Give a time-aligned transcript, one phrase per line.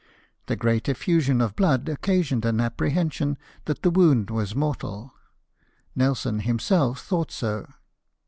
[0.47, 5.13] The great effusion of blood occasioned an apprehension that the wound was mortal;
[5.95, 7.67] Nelson himself thought so.